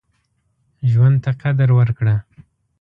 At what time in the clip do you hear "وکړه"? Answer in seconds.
1.77-2.15